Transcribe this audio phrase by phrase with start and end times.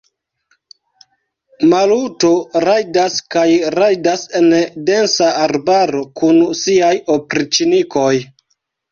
[1.73, 2.31] Maluto
[2.63, 3.43] rajdas kaj
[3.75, 4.47] rajdas en
[4.87, 8.15] densa arbaro kun siaj opriĉnikoj.